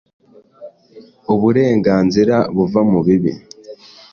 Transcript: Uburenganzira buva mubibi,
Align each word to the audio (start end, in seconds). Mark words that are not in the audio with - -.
Uburenganzira 1.33 2.35
buva 2.55 2.81
mubibi, 2.91 3.33